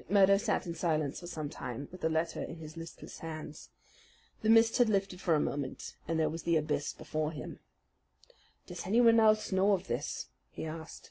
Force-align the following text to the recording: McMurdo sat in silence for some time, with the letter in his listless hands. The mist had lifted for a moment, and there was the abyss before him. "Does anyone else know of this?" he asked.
McMurdo 0.00 0.40
sat 0.40 0.64
in 0.64 0.76
silence 0.76 1.18
for 1.18 1.26
some 1.26 1.48
time, 1.50 1.88
with 1.90 2.00
the 2.00 2.08
letter 2.08 2.40
in 2.40 2.58
his 2.58 2.76
listless 2.76 3.18
hands. 3.18 3.68
The 4.42 4.48
mist 4.48 4.78
had 4.78 4.88
lifted 4.88 5.20
for 5.20 5.34
a 5.34 5.40
moment, 5.40 5.96
and 6.06 6.20
there 6.20 6.28
was 6.30 6.44
the 6.44 6.54
abyss 6.56 6.92
before 6.92 7.32
him. 7.32 7.58
"Does 8.68 8.86
anyone 8.86 9.18
else 9.18 9.50
know 9.50 9.72
of 9.72 9.88
this?" 9.88 10.28
he 10.52 10.64
asked. 10.64 11.10